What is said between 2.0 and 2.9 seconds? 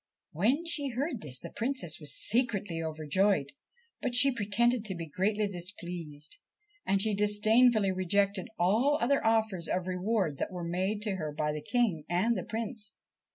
secretly